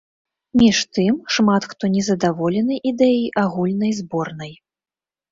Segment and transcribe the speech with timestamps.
[0.59, 4.53] Між тым шмат хто незадаволены ідэяй агульнай зборнай.